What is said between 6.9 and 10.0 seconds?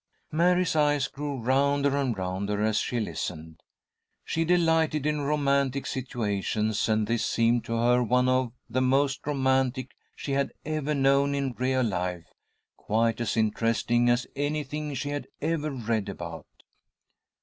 this seemed to her one of the most romantic